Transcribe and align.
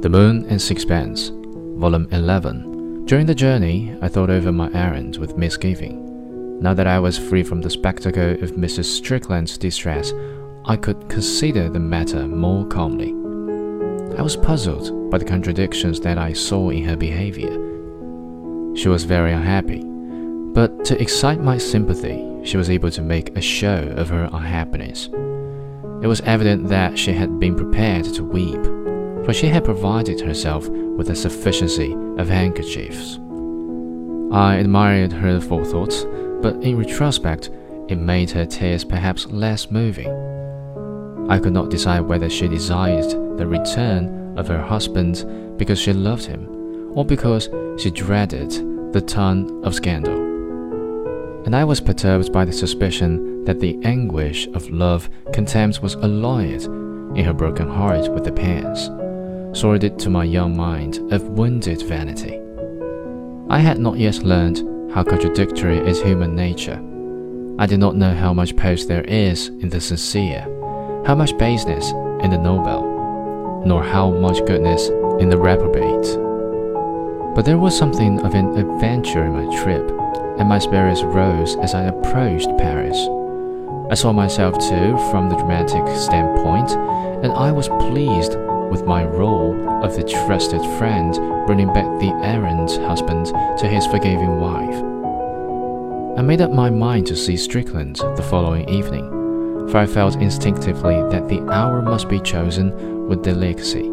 The 0.00 0.08
Moon 0.08 0.46
and 0.48 0.60
Sixpence, 0.62 1.30
Volume 1.76 2.08
11. 2.10 3.04
During 3.04 3.26
the 3.26 3.34
journey, 3.34 3.94
I 4.00 4.08
thought 4.08 4.30
over 4.30 4.50
my 4.50 4.72
errand 4.72 5.18
with 5.18 5.36
misgiving. 5.36 6.58
Now 6.58 6.72
that 6.72 6.86
I 6.86 6.98
was 6.98 7.18
free 7.18 7.42
from 7.42 7.60
the 7.60 7.68
spectacle 7.68 8.30
of 8.42 8.52
Mrs. 8.52 8.86
Strickland's 8.86 9.58
distress, 9.58 10.14
I 10.64 10.76
could 10.76 11.10
consider 11.10 11.68
the 11.68 11.80
matter 11.80 12.26
more 12.26 12.66
calmly. 12.68 13.10
I 14.16 14.22
was 14.22 14.38
puzzled 14.38 15.10
by 15.10 15.18
the 15.18 15.26
contradictions 15.26 16.00
that 16.00 16.16
I 16.16 16.32
saw 16.32 16.70
in 16.70 16.84
her 16.84 16.96
behavior. 16.96 17.52
She 18.74 18.88
was 18.88 19.04
very 19.04 19.34
unhappy, 19.34 19.84
but 20.54 20.82
to 20.86 20.98
excite 20.98 21.42
my 21.42 21.58
sympathy, 21.58 22.26
she 22.42 22.56
was 22.56 22.70
able 22.70 22.90
to 22.92 23.02
make 23.02 23.36
a 23.36 23.42
show 23.42 23.92
of 23.98 24.08
her 24.08 24.30
unhappiness. 24.32 25.10
It 26.02 26.06
was 26.06 26.22
evident 26.22 26.70
that 26.70 26.98
she 26.98 27.12
had 27.12 27.38
been 27.38 27.54
prepared 27.54 28.06
to 28.14 28.24
weep 28.24 28.64
for 29.24 29.32
she 29.32 29.48
had 29.48 29.64
provided 29.64 30.20
herself 30.20 30.68
with 30.68 31.10
a 31.10 31.16
sufficiency 31.16 31.92
of 32.18 32.28
handkerchiefs. 32.28 33.18
I 34.32 34.56
admired 34.56 35.12
her 35.12 35.40
forethought, 35.40 36.06
but 36.42 36.54
in 36.62 36.78
retrospect, 36.78 37.50
it 37.88 37.96
made 37.96 38.30
her 38.30 38.46
tears 38.46 38.84
perhaps 38.84 39.26
less 39.26 39.70
moving. 39.70 40.08
I 41.28 41.38
could 41.38 41.52
not 41.52 41.70
decide 41.70 42.02
whether 42.02 42.30
she 42.30 42.48
desired 42.48 43.10
the 43.38 43.46
return 43.46 44.38
of 44.38 44.46
her 44.48 44.62
husband 44.62 45.24
because 45.58 45.80
she 45.80 45.92
loved 45.92 46.24
him, 46.24 46.92
or 46.94 47.04
because 47.04 47.48
she 47.78 47.90
dreaded 47.90 48.50
the 48.92 49.00
ton 49.00 49.62
of 49.64 49.74
scandal. 49.74 50.18
And 51.44 51.56
I 51.56 51.64
was 51.64 51.80
perturbed 51.80 52.32
by 52.32 52.44
the 52.44 52.52
suspicion 52.52 53.44
that 53.44 53.58
the 53.58 53.78
anguish 53.84 54.46
of 54.48 54.70
love 54.70 55.08
contempt 55.32 55.82
was 55.82 55.94
alloyed 55.94 56.62
in 57.16 57.24
her 57.24 57.32
broken 57.32 57.68
heart 57.68 58.12
with 58.12 58.24
the 58.24 58.32
pangs 58.32 58.88
sordid 59.52 59.98
to 59.98 60.10
my 60.10 60.24
young 60.24 60.56
mind 60.56 60.98
of 61.12 61.28
wounded 61.30 61.82
vanity. 61.82 62.40
I 63.48 63.58
had 63.58 63.78
not 63.78 63.98
yet 63.98 64.18
learned 64.18 64.92
how 64.92 65.02
contradictory 65.02 65.78
is 65.78 66.00
human 66.00 66.36
nature. 66.36 66.80
I 67.58 67.66
did 67.66 67.80
not 67.80 67.96
know 67.96 68.14
how 68.14 68.32
much 68.32 68.56
pose 68.56 68.86
there 68.86 69.02
is 69.02 69.48
in 69.48 69.68
the 69.68 69.80
sincere, 69.80 70.42
how 71.04 71.14
much 71.14 71.36
baseness 71.36 71.90
in 72.22 72.30
the 72.30 72.38
noble, 72.38 73.62
nor 73.66 73.82
how 73.82 74.10
much 74.10 74.44
goodness 74.46 74.88
in 75.20 75.28
the 75.28 75.38
reprobate. 75.38 76.16
But 77.34 77.44
there 77.44 77.58
was 77.58 77.76
something 77.76 78.20
of 78.20 78.34
an 78.34 78.56
adventure 78.56 79.24
in 79.24 79.32
my 79.32 79.62
trip, 79.62 79.88
and 80.38 80.48
my 80.48 80.58
spirits 80.58 81.02
rose 81.02 81.56
as 81.56 81.74
I 81.74 81.84
approached 81.84 82.48
Paris. 82.56 82.96
I 83.90 83.94
saw 83.94 84.12
myself 84.12 84.54
too 84.54 84.96
from 85.10 85.28
the 85.28 85.36
dramatic 85.36 85.86
standpoint, 85.98 86.70
and 87.24 87.32
I 87.32 87.50
was 87.50 87.68
pleased 87.68 88.36
with 88.70 88.84
my 88.84 89.04
role 89.04 89.84
of 89.84 89.94
the 89.96 90.04
trusted 90.04 90.62
friend 90.78 91.14
bringing 91.46 91.72
back 91.72 91.86
the 92.00 92.12
errant 92.22 92.70
husband 92.86 93.26
to 93.58 93.66
his 93.66 93.86
forgiving 93.86 94.38
wife. 94.40 94.90
I 96.18 96.22
made 96.22 96.40
up 96.40 96.52
my 96.52 96.70
mind 96.70 97.06
to 97.08 97.16
see 97.16 97.36
Strickland 97.36 97.96
the 97.96 98.26
following 98.30 98.68
evening, 98.68 99.08
for 99.68 99.78
I 99.78 99.86
felt 99.86 100.16
instinctively 100.16 100.96
that 101.10 101.28
the 101.28 101.40
hour 101.50 101.82
must 101.82 102.08
be 102.08 102.20
chosen 102.20 103.08
with 103.08 103.22
delicacy. 103.22 103.86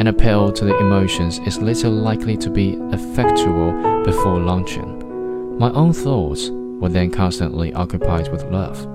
An 0.00 0.06
appeal 0.06 0.50
to 0.52 0.64
the 0.64 0.78
emotions 0.78 1.38
is 1.40 1.58
little 1.58 1.92
likely 1.92 2.36
to 2.38 2.50
be 2.50 2.74
effectual 2.92 4.02
before 4.02 4.38
luncheon. 4.38 5.58
My 5.58 5.70
own 5.72 5.92
thoughts 5.92 6.50
were 6.50 6.88
then 6.88 7.10
constantly 7.10 7.74
occupied 7.74 8.32
with 8.32 8.44
love. 8.44 8.86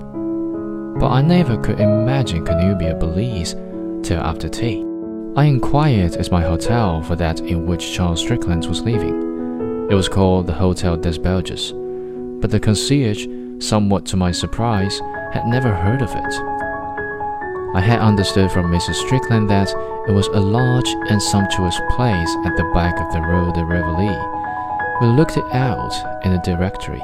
But 0.98 1.10
I 1.10 1.22
never 1.22 1.56
could 1.58 1.78
imagine 1.78 2.44
connubial 2.44 2.98
bliss 2.98 3.54
till 4.06 4.20
after 4.20 4.48
tea. 4.48 4.84
I 5.34 5.46
inquired 5.46 6.14
at 6.14 6.30
my 6.30 6.40
hotel 6.40 7.02
for 7.02 7.16
that 7.16 7.40
in 7.40 7.66
which 7.66 7.92
Charles 7.92 8.20
Strickland 8.20 8.64
was 8.66 8.82
living. 8.82 9.88
It 9.90 9.94
was 9.94 10.08
called 10.08 10.46
the 10.46 10.52
Hotel 10.52 10.96
des 10.96 11.18
Belges, 11.18 11.72
but 12.40 12.52
the 12.52 12.60
concierge, 12.60 13.26
somewhat 13.58 14.06
to 14.06 14.16
my 14.16 14.30
surprise, 14.30 15.00
had 15.32 15.46
never 15.46 15.74
heard 15.74 16.02
of 16.02 16.10
it. 16.10 16.34
I 17.74 17.80
had 17.80 17.98
understood 17.98 18.52
from 18.52 18.70
Mrs. 18.70 18.94
Strickland 18.94 19.50
that 19.50 19.70
it 20.08 20.12
was 20.12 20.28
a 20.28 20.40
large 20.40 20.88
and 21.10 21.20
sumptuous 21.20 21.78
place 21.90 22.30
at 22.46 22.56
the 22.56 22.70
back 22.72 23.00
of 23.00 23.12
the 23.12 23.20
Rue 23.20 23.52
de 23.52 23.64
Rivoli. 23.64 24.16
We 25.00 25.08
looked 25.08 25.36
it 25.36 25.52
out 25.52 25.92
in 26.24 26.32
the 26.32 26.38
directory. 26.38 27.02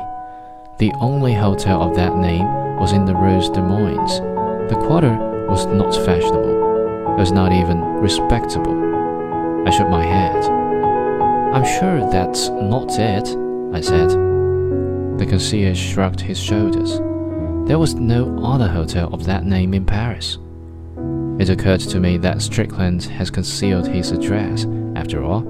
The 0.79 0.93
only 1.01 1.35
hotel 1.35 1.83
of 1.83 1.97
that 1.97 2.17
name 2.17 2.47
was 2.77 2.93
in 2.93 3.07
the 3.07 3.15
Rue 3.15 3.43
des 3.53 3.61
Moines. 3.61 4.21
The 4.69 4.81
quarter 4.87 5.15
was 5.49 5.67
not 5.67 5.95
fashionable 6.07 6.72
was 7.23 7.31
not 7.31 7.53
even 7.53 7.81
respectable. 8.01 8.75
I 9.65 9.71
shook 9.71 9.89
my 9.89 10.05
head. 10.05 10.45
I'm 11.55 11.65
sure 11.65 12.01
that's 12.11 12.49
not 12.49 12.99
it, 12.99 13.29
I 13.73 13.81
said. 13.81 14.11
The 14.11 15.27
concierge 15.31 15.79
shrugged 15.79 16.21
his 16.21 16.37
shoulders. 16.37 16.99
There 17.69 17.79
was 17.79 17.95
no 17.95 18.45
other 18.45 18.67
hotel 18.67 19.15
of 19.15 19.25
that 19.27 19.45
name 19.45 19.73
in 19.73 19.87
Paris. 19.87 20.39
It 21.39 21.49
occurred 21.49 21.79
to 21.83 22.01
me 22.01 22.19
that 22.19 22.43
Strickland 22.43 23.05
has 23.05 23.31
concealed 23.31 23.87
his 23.87 24.11
address, 24.11 24.67
after 24.97 25.23
all. 25.23 25.43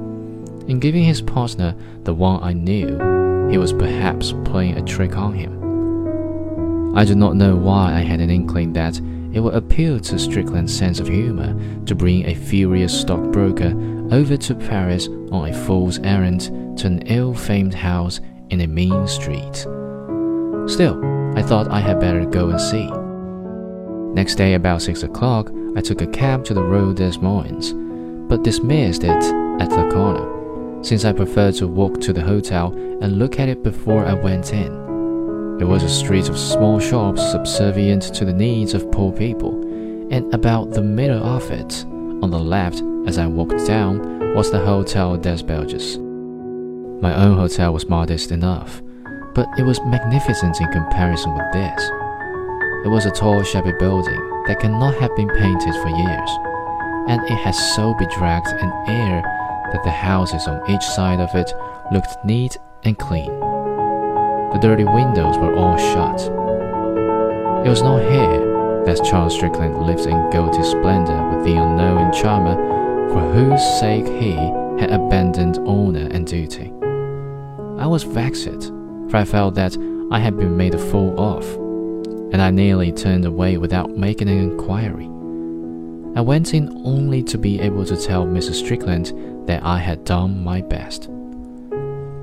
In 0.69 0.78
giving 0.78 1.04
his 1.04 1.22
partner 1.22 1.75
the 2.03 2.12
one 2.12 2.43
I 2.43 2.53
knew, 2.53 3.49
he 3.50 3.56
was 3.56 3.72
perhaps 3.72 4.34
playing 4.44 4.77
a 4.77 4.84
trick 4.84 5.16
on 5.16 5.33
him. 5.33 6.94
I 6.94 7.06
do 7.06 7.15
not 7.15 7.37
know 7.37 7.56
why 7.56 7.94
I 7.94 8.00
had 8.00 8.21
an 8.21 8.28
inkling 8.28 8.75
that 8.75 9.00
it 9.32 9.41
would 9.41 9.54
appeal 9.54 9.98
to 10.00 10.19
Strickland's 10.19 10.76
sense 10.76 11.00
of 11.00 11.09
humor 11.09 11.56
to 11.87 11.94
bring 11.94 12.26
a 12.26 12.34
furious 12.34 12.98
stockbroker 12.98 13.75
over 14.12 14.37
to 14.37 14.54
Paris 14.54 15.09
on 15.31 15.48
a 15.48 15.65
fool's 15.65 15.98
errand 16.00 16.43
to 16.78 16.87
an 16.87 17.03
ill-famed 17.06 17.75
house 17.75 18.21
in 18.50 18.60
a 18.60 18.66
mean 18.66 19.06
street. 19.09 19.66
Still, 20.66 21.00
I 21.37 21.42
thought 21.42 21.71
I 21.71 21.81
had 21.81 21.98
better 21.98 22.26
go 22.26 22.50
and 22.50 22.60
see. 22.60 22.91
Next 24.15 24.34
day 24.34 24.54
about 24.54 24.82
six 24.82 25.03
o'clock, 25.03 25.50
I 25.75 25.81
took 25.81 26.03
a 26.03 26.06
cab 26.06 26.44
to 26.44 26.54
the 26.54 26.62
Rue 26.62 26.92
des 26.92 27.19
Moines, 27.19 27.72
but 28.28 28.42
dismissed 28.42 29.04
it 29.04 29.25
at 29.60 29.71
the 29.71 29.88
corner, 29.91 30.84
since 30.84 31.06
I 31.06 31.12
preferred 31.12 31.54
to 31.54 31.66
walk 31.66 32.00
to 32.03 32.12
the 32.12 32.21
hotel 32.21 32.72
and 33.00 33.19
look 33.19 33.41
at 33.41 33.48
it 33.48 33.62
before 33.62 34.04
I 34.04 34.12
went 34.12 34.53
in. 34.53 34.91
It 35.62 35.68
was 35.68 35.84
a 35.84 35.88
street 35.88 36.28
of 36.28 36.36
small 36.36 36.80
shops 36.80 37.22
subservient 37.30 38.02
to 38.14 38.24
the 38.24 38.32
needs 38.32 38.74
of 38.74 38.90
poor 38.90 39.12
people, 39.12 39.62
and 40.10 40.34
about 40.34 40.72
the 40.72 40.82
middle 40.82 41.22
of 41.22 41.48
it, 41.52 41.84
on 42.20 42.30
the 42.32 42.38
left 42.40 42.82
as 43.06 43.16
I 43.16 43.28
walked 43.28 43.64
down, 43.64 44.34
was 44.34 44.50
the 44.50 44.58
Hotel 44.58 45.16
des 45.16 45.44
Belges. 45.44 45.98
My 47.00 47.14
own 47.14 47.38
hotel 47.38 47.72
was 47.72 47.88
modest 47.88 48.32
enough, 48.32 48.82
but 49.36 49.46
it 49.56 49.62
was 49.62 49.80
magnificent 49.82 50.60
in 50.60 50.66
comparison 50.72 51.32
with 51.32 51.52
this. 51.52 51.90
It 52.84 52.88
was 52.88 53.06
a 53.06 53.12
tall, 53.12 53.44
shabby 53.44 53.72
building 53.78 54.20
that 54.48 54.58
cannot 54.58 54.96
have 54.96 55.14
been 55.14 55.30
painted 55.30 55.74
for 55.76 55.90
years, 55.90 56.30
and 57.08 57.22
it 57.30 57.38
had 57.38 57.54
so 57.54 57.94
bedraggled 58.00 58.60
an 58.60 58.72
air 58.88 59.22
that 59.72 59.84
the 59.84 59.92
houses 59.92 60.48
on 60.48 60.68
each 60.68 60.82
side 60.82 61.20
of 61.20 61.32
it 61.36 61.54
looked 61.92 62.16
neat 62.24 62.58
and 62.82 62.98
clean. 62.98 63.51
The 64.52 64.58
dirty 64.60 64.84
windows 64.84 65.38
were 65.38 65.54
all 65.56 65.78
shut. 65.78 66.20
It 67.66 67.70
was 67.70 67.82
not 67.82 68.02
here 68.02 68.84
that 68.84 69.04
Charles 69.04 69.34
Strickland 69.34 69.86
lived 69.86 70.06
in 70.06 70.30
guilty 70.30 70.62
splendor 70.62 71.28
with 71.30 71.44
the 71.44 71.56
unknown 71.56 72.12
charmer 72.12 72.56
for 73.12 73.20
whose 73.32 73.62
sake 73.80 74.06
he 74.06 74.32
had 74.78 74.91
abandoned 74.91 75.58
honor 75.58 76.08
and 76.10 76.26
duty. 76.26 76.72
I 77.78 77.86
was 77.86 78.02
vexed, 78.02 78.72
for 79.08 79.16
I 79.16 79.24
felt 79.24 79.54
that 79.54 79.76
I 80.10 80.18
had 80.18 80.36
been 80.36 80.56
made 80.56 80.74
a 80.74 80.91
fool 80.91 81.18
of, 81.18 81.44
and 82.32 82.42
I 82.42 82.50
nearly 82.50 82.92
turned 82.92 83.24
away 83.24 83.56
without 83.56 83.97
making 83.97 84.28
an 84.28 84.38
inquiry. 84.38 85.06
I 86.15 86.21
went 86.21 86.53
in 86.53 86.82
only 86.84 87.22
to 87.22 87.38
be 87.38 87.59
able 87.60 87.86
to 87.86 87.97
tell 87.97 88.27
Mrs. 88.27 88.56
Strickland 88.56 89.47
that 89.48 89.62
I 89.62 89.78
had 89.78 90.04
done 90.04 90.44
my 90.44 90.60
best. 90.60 91.09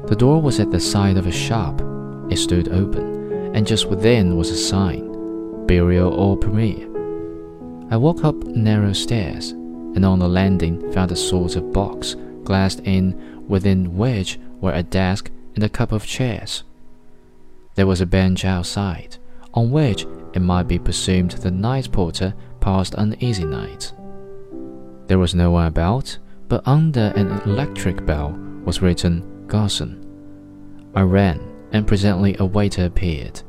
The 0.07 0.15
door 0.17 0.41
was 0.41 0.59
at 0.59 0.69
the 0.69 0.79
side 0.79 1.17
of 1.17 1.25
a 1.25 1.31
shop, 1.31 1.81
it 2.29 2.37
stood 2.37 2.69
open, 2.69 3.55
and 3.55 3.65
just 3.65 3.87
within 3.87 4.37
was 4.37 4.49
a 4.51 4.57
sign 4.57 5.09
Bureau 5.65 6.11
au 6.11 6.35
premier. 6.35 6.87
I 7.91 7.97
walked 7.97 8.23
up 8.23 8.35
narrow 8.43 8.93
stairs, 8.93 9.51
and 9.51 10.05
on 10.05 10.19
the 10.19 10.27
landing 10.27 10.91
found 10.91 11.11
a 11.11 11.15
sort 11.15 11.55
of 11.55 11.73
box 11.73 12.15
glassed 12.43 12.79
in, 12.81 13.47
within 13.47 13.97
which 13.97 14.39
were 14.61 14.73
a 14.73 14.83
desk 14.83 15.29
and 15.55 15.63
a 15.63 15.69
couple 15.69 15.95
of 15.95 16.05
chairs. 16.05 16.63
There 17.75 17.87
was 17.87 18.01
a 18.01 18.05
bench 18.05 18.45
outside, 18.45 19.17
on 19.53 19.71
which 19.71 20.05
it 20.33 20.41
might 20.41 20.67
be 20.67 20.79
presumed 20.79 21.31
the 21.31 21.51
night 21.51 21.91
porter 21.91 22.33
passed 22.59 22.93
an 22.95 23.15
easy 23.19 23.45
night. 23.45 23.93
There 25.07 25.19
was 25.19 25.33
no 25.33 25.51
one 25.51 25.67
about, 25.67 26.17
but 26.47 26.67
under 26.67 27.11
an 27.15 27.31
electric 27.45 28.05
bell 28.05 28.31
was 28.65 28.81
written 28.81 29.45
Garçon. 29.47 30.05
I 30.93 31.01
ran 31.01 31.48
and 31.71 31.87
presently 31.87 32.35
a 32.39 32.45
waiter 32.45 32.85
appeared. 32.85 33.41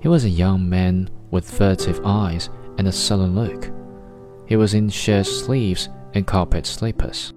He 0.00 0.08
was 0.08 0.24
a 0.24 0.30
young 0.30 0.68
man 0.68 1.10
with 1.30 1.50
furtive 1.50 2.00
eyes 2.04 2.50
and 2.78 2.86
a 2.86 2.92
sullen 2.92 3.34
look. 3.34 3.70
He 4.46 4.56
was 4.56 4.74
in 4.74 4.88
shirt 4.88 5.26
sleeves 5.26 5.88
and 6.12 6.26
carpet 6.26 6.66
slippers. 6.66 7.32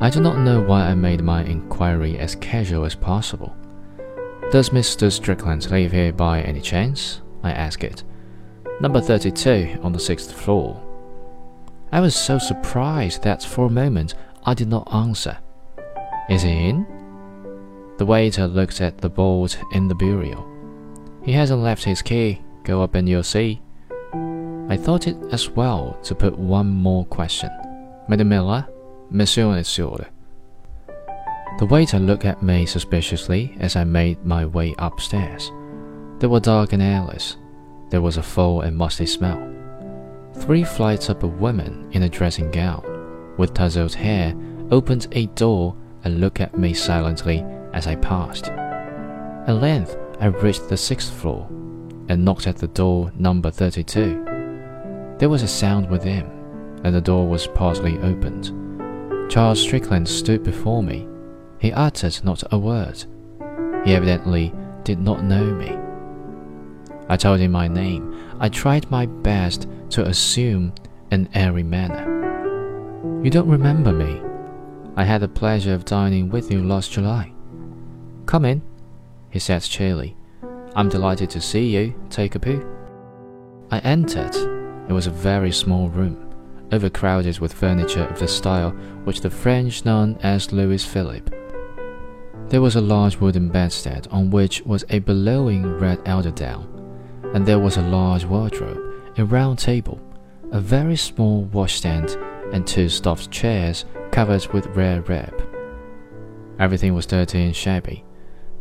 I 0.00 0.10
do 0.10 0.20
not 0.20 0.38
know 0.38 0.60
why 0.60 0.82
I 0.82 0.94
made 0.94 1.22
my 1.22 1.42
inquiry 1.44 2.18
as 2.18 2.36
casual 2.36 2.84
as 2.84 2.94
possible. 2.94 3.56
Does 4.50 4.70
Mr. 4.70 5.10
Strickland 5.12 5.70
live 5.70 5.92
here 5.92 6.12
by 6.12 6.40
any 6.42 6.60
chance? 6.60 7.20
I 7.42 7.52
asked 7.52 7.84
it. 7.84 8.04
Number 8.80 9.00
32 9.00 9.78
on 9.82 9.92
the 9.92 9.98
sixth 9.98 10.32
floor. 10.32 10.82
I 11.90 12.00
was 12.00 12.14
so 12.14 12.38
surprised 12.38 13.22
that 13.22 13.42
for 13.42 13.66
a 13.66 13.70
moment 13.70 14.14
I 14.44 14.54
did 14.54 14.68
not 14.68 14.92
answer. 14.92 15.38
Is 16.28 16.42
he 16.42 16.68
in? 16.68 16.97
The 17.98 18.06
waiter 18.06 18.46
looked 18.46 18.80
at 18.80 18.98
the 18.98 19.08
board 19.08 19.56
in 19.72 19.88
the 19.88 19.94
bureau. 19.94 20.46
He 21.24 21.32
hasn't 21.32 21.62
left 21.62 21.82
his 21.82 22.00
key. 22.00 22.40
Go 22.62 22.80
up 22.80 22.94
and 22.94 23.08
you'll 23.08 23.24
see. 23.24 23.60
I 24.68 24.76
thought 24.76 25.08
it 25.08 25.16
as 25.32 25.50
well 25.50 25.98
to 26.04 26.14
put 26.14 26.38
one 26.38 26.70
more 26.70 27.04
question. 27.06 27.50
Madame 28.06 28.28
Miller, 28.28 28.68
Monsieur 29.10 29.56
is. 29.56 29.74
The 29.76 31.66
waiter 31.68 31.98
looked 31.98 32.24
at 32.24 32.40
me 32.40 32.66
suspiciously 32.66 33.56
as 33.58 33.74
I 33.74 33.82
made 33.82 34.24
my 34.24 34.46
way 34.46 34.76
upstairs. 34.78 35.50
They 36.20 36.28
were 36.28 36.38
dark 36.38 36.72
and 36.72 36.82
airless. 36.82 37.36
There 37.90 38.02
was 38.02 38.16
a 38.16 38.22
foul 38.22 38.60
and 38.60 38.76
musty 38.76 39.06
smell. 39.06 39.42
Three 40.34 40.62
flights 40.62 41.10
up 41.10 41.24
a 41.24 41.26
woman 41.26 41.88
in 41.90 42.04
a 42.04 42.08
dressing 42.08 42.52
gown, 42.52 43.34
with 43.36 43.54
tousled 43.54 43.94
hair, 43.94 44.36
opened 44.70 45.08
a 45.12 45.26
door 45.26 45.74
and 46.04 46.20
looked 46.20 46.40
at 46.40 46.56
me 46.56 46.74
silently 46.74 47.44
as 47.72 47.86
I 47.86 47.96
passed. 47.96 48.48
At 48.48 49.60
length, 49.60 49.96
I 50.20 50.26
reached 50.26 50.68
the 50.68 50.76
sixth 50.76 51.12
floor 51.12 51.46
and 52.08 52.24
knocked 52.24 52.46
at 52.46 52.56
the 52.56 52.68
door 52.68 53.12
number 53.16 53.50
32. 53.50 55.16
There 55.18 55.28
was 55.28 55.42
a 55.42 55.48
sound 55.48 55.90
within, 55.90 56.26
and 56.84 56.94
the 56.94 57.00
door 57.00 57.26
was 57.28 57.46
partly 57.46 57.98
opened. 57.98 58.52
Charles 59.30 59.60
Strickland 59.60 60.08
stood 60.08 60.42
before 60.42 60.82
me. 60.82 61.06
He 61.58 61.72
uttered 61.72 62.20
not 62.24 62.42
a 62.52 62.58
word. 62.58 63.04
He 63.84 63.94
evidently 63.94 64.54
did 64.84 65.00
not 65.00 65.24
know 65.24 65.44
me. 65.44 65.76
I 67.08 67.16
told 67.16 67.40
him 67.40 67.52
my 67.52 67.68
name. 67.68 68.36
I 68.38 68.48
tried 68.48 68.90
my 68.90 69.06
best 69.06 69.66
to 69.90 70.06
assume 70.06 70.72
an 71.10 71.28
airy 71.34 71.62
manner. 71.62 72.16
You 73.22 73.30
don't 73.30 73.48
remember 73.48 73.92
me? 73.92 74.20
I 74.96 75.04
had 75.04 75.22
the 75.22 75.28
pleasure 75.28 75.74
of 75.74 75.84
dining 75.84 76.28
with 76.28 76.50
you 76.50 76.62
last 76.62 76.92
July. 76.92 77.32
Come 78.28 78.44
in, 78.44 78.60
he 79.30 79.38
said 79.38 79.62
cheerily. 79.62 80.14
I'm 80.76 80.90
delighted 80.90 81.30
to 81.30 81.40
see 81.40 81.74
you. 81.74 81.94
Take 82.10 82.34
a 82.34 82.38
poo. 82.38 82.62
I 83.70 83.78
entered. 83.78 84.36
It 84.86 84.92
was 84.92 85.06
a 85.06 85.10
very 85.10 85.50
small 85.50 85.88
room, 85.88 86.30
overcrowded 86.70 87.38
with 87.38 87.54
furniture 87.54 88.04
of 88.04 88.18
the 88.18 88.28
style 88.28 88.72
which 89.04 89.22
the 89.22 89.30
French 89.30 89.86
known 89.86 90.18
as 90.22 90.52
Louis 90.52 90.84
Philippe. 90.84 91.34
There 92.48 92.60
was 92.60 92.76
a 92.76 92.82
large 92.82 93.16
wooden 93.16 93.48
bedstead 93.48 94.06
on 94.10 94.28
which 94.28 94.60
was 94.66 94.84
a 94.90 94.98
billowing 94.98 95.78
red 95.78 96.04
eiderdown, 96.04 96.68
and 97.32 97.46
there 97.46 97.58
was 97.58 97.78
a 97.78 97.88
large 97.88 98.26
wardrobe, 98.26 99.16
a 99.16 99.24
round 99.24 99.58
table, 99.58 99.98
a 100.52 100.60
very 100.60 100.96
small 100.96 101.44
washstand, 101.44 102.10
and 102.52 102.66
two 102.66 102.90
stuffed 102.90 103.30
chairs 103.30 103.86
covered 104.12 104.46
with 104.48 104.66
rare 104.76 105.00
rep. 105.00 105.40
Everything 106.58 106.92
was 106.92 107.06
dirty 107.06 107.42
and 107.42 107.56
shabby. 107.56 108.04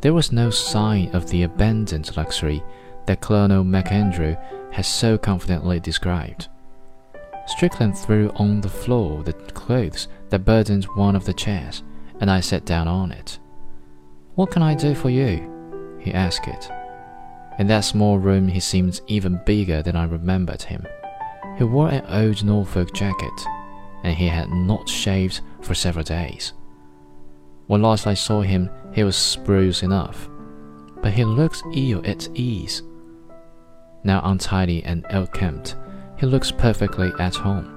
There 0.02 0.14
was 0.14 0.32
no 0.32 0.50
sign 0.50 1.10
of 1.14 1.30
the 1.30 1.44
abandoned 1.44 2.16
luxury 2.16 2.64
that 3.08 3.22
Colonel 3.22 3.64
MacAndrew 3.64 4.38
has 4.72 4.88
so 4.88 5.18
confidently 5.18 5.80
described. 5.80 6.50
Strickland 7.48 7.98
threw 7.98 8.30
on 8.36 8.62
the 8.62 8.70
floor 8.70 9.24
the 9.24 9.34
clothes 9.34 10.08
that 10.30 10.46
burdened 10.46 10.86
one 10.96 11.16
of 11.16 11.26
the 11.26 11.34
chairs, 11.34 11.84
and 12.20 12.30
I 12.30 12.42
sat 12.42 12.66
down 12.66 12.88
on 12.88 13.12
it. 13.12 13.40
What 14.36 14.52
can 14.52 14.62
I 14.62 14.76
do 14.76 14.94
for 14.94 15.10
you? 15.10 15.98
he 16.00 16.14
asked 16.14 16.48
it. 16.48 16.70
In 17.58 17.68
that 17.68 17.82
small 17.82 18.20
room, 18.20 18.48
he 18.48 18.60
seemed 18.60 19.02
even 19.08 19.42
bigger 19.46 19.82
than 19.82 19.96
I 19.96 20.04
remembered 20.04 20.62
him. 20.62 20.86
He 21.58 21.64
wore 21.64 21.90
an 21.90 22.06
old 22.06 22.44
Norfolk 22.44 22.94
jacket, 22.94 23.46
and 24.04 24.16
he 24.16 24.28
had 24.28 24.50
not 24.50 24.88
shaved 24.88 25.42
for 25.62 25.74
several 25.74 26.04
days. 26.04 26.54
When 27.68 27.82
last 27.82 28.08
I 28.08 28.14
saw 28.14 28.42
him, 28.42 28.70
he 28.94 29.04
was 29.04 29.16
spruce 29.16 29.84
enough, 29.84 30.30
but 31.02 31.14
he 31.14 31.24
looks 31.24 31.62
ill 31.74 32.02
at 32.06 32.30
ease. 32.34 32.82
Now 34.04 34.22
untidy 34.24 34.84
and 34.84 35.06
ill-kempt, 35.12 35.76
he 36.18 36.26
looks 36.26 36.52
perfectly 36.52 37.12
at 37.20 37.36
home. 37.36 37.74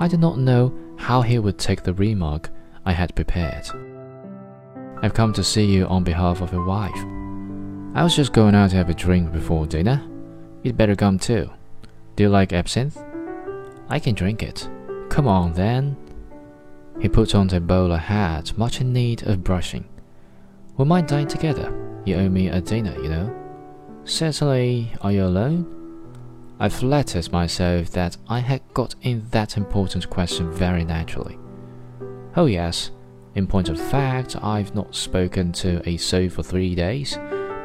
I 0.00 0.08
did 0.08 0.20
not 0.20 0.38
know 0.38 0.74
how 0.96 1.22
he 1.22 1.38
would 1.38 1.58
take 1.58 1.82
the 1.82 1.94
remark 1.94 2.50
I 2.84 2.92
had 2.92 3.14
prepared. 3.14 3.66
I've 5.02 5.14
come 5.14 5.32
to 5.34 5.44
see 5.44 5.64
you 5.64 5.86
on 5.86 6.04
behalf 6.04 6.40
of 6.40 6.52
your 6.52 6.64
wife. 6.64 6.96
I 7.94 8.02
was 8.02 8.16
just 8.16 8.32
going 8.32 8.54
out 8.54 8.70
to 8.70 8.76
have 8.76 8.88
a 8.88 8.94
drink 8.94 9.32
before 9.32 9.66
dinner. 9.66 10.02
You'd 10.62 10.76
better 10.76 10.96
come 10.96 11.18
too. 11.18 11.50
Do 12.16 12.22
you 12.24 12.28
like 12.28 12.52
absinthe? 12.52 12.98
I 13.88 13.98
can 13.98 14.14
drink 14.14 14.42
it. 14.42 14.68
Come 15.08 15.26
on 15.26 15.52
then. 15.52 15.96
He 17.00 17.08
put 17.08 17.34
on 17.34 17.48
a 17.50 17.60
bowler 17.60 17.96
hat, 17.96 18.56
much 18.58 18.80
in 18.80 18.92
need 18.92 19.22
of 19.26 19.42
brushing. 19.42 19.88
We 20.76 20.84
might 20.84 21.08
dine 21.08 21.28
together. 21.28 21.72
You 22.04 22.16
owe 22.16 22.28
me 22.28 22.48
a 22.48 22.60
dinner, 22.60 22.94
you 23.02 23.08
know. 23.08 23.34
Certainly, 24.04 24.92
are 25.00 25.12
you 25.12 25.24
alone? 25.24 25.66
I 26.58 26.68
flattered 26.68 27.32
myself 27.32 27.90
that 27.92 28.18
I 28.28 28.40
had 28.40 28.60
got 28.74 28.94
in 29.00 29.26
that 29.30 29.56
important 29.56 30.10
question 30.10 30.52
very 30.52 30.84
naturally. 30.84 31.38
Oh, 32.36 32.44
yes. 32.44 32.90
In 33.34 33.46
point 33.46 33.70
of 33.70 33.80
fact, 33.80 34.36
I've 34.42 34.74
not 34.74 34.94
spoken 34.94 35.52
to 35.52 35.80
a 35.88 35.96
soul 35.96 36.28
for 36.28 36.42
three 36.42 36.74
days. 36.74 37.18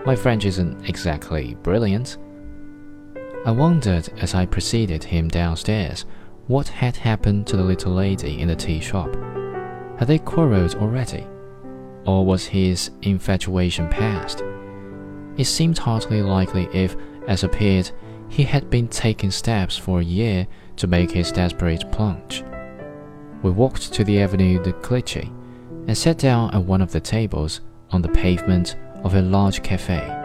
My 0.06 0.16
French 0.16 0.46
isn't 0.46 0.88
exactly 0.88 1.56
brilliant. 1.56 2.18
I 3.46 3.52
wondered 3.52 4.08
as 4.22 4.34
I 4.34 4.46
preceded 4.46 5.04
him 5.04 5.28
downstairs 5.28 6.06
what 6.48 6.68
had 6.68 6.96
happened 6.96 7.48
to 7.48 7.58
the 7.58 7.64
little 7.64 7.94
lady 7.94 8.40
in 8.40 8.48
the 8.48 8.56
tea 8.56 8.80
shop. 8.80 9.14
Had 9.98 10.08
they 10.08 10.20
quarreled 10.20 10.76
already? 10.76 11.26
Or 12.06 12.26
was 12.26 12.46
his 12.46 12.92
infatuation 13.02 13.90
past? 13.90 14.44
It 15.38 15.46
seemed 15.46 15.78
hardly 15.78 16.22
likely 16.22 16.68
if, 16.72 16.96
as 17.28 17.44
appeared, 17.44 17.90
he 18.30 18.44
had 18.44 18.70
been 18.70 18.88
taking 18.88 19.32
steps 19.32 19.76
for 19.76 20.00
a 20.00 20.04
year 20.04 20.48
to 20.78 20.88
make 20.88 21.12
his 21.12 21.32
desperate 21.32 21.92
plunge. 21.92 22.44
We 23.42 23.52
walked 23.52 23.94
to 23.94 24.04
the 24.04 24.22
Avenue 24.22 24.62
de 24.62 24.74
Clichy 24.74 25.32
and 25.88 25.98
sat 25.98 26.18
down 26.18 26.54
at 26.54 26.64
one 26.64 26.82
of 26.82 26.92
the 26.92 27.00
tables 27.00 27.62
on 27.92 28.02
the 28.02 28.10
pavement 28.10 28.76
of 29.04 29.16
a 29.16 29.22
large 29.22 29.64
cafe. 29.64 30.25